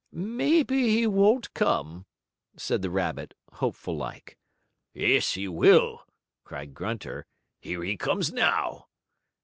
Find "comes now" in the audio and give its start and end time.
7.97-8.87